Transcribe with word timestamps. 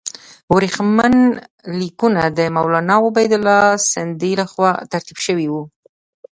ورېښمین 0.55 1.15
لیکونه 1.79 2.21
د 2.37 2.39
مولنا 2.55 2.95
عبیدالله 3.07 3.61
سندي 3.93 4.31
له 4.39 4.45
خوا 4.51 4.71
ترتیب 4.91 5.17
شوي 5.25 5.47
وو. 5.49 5.63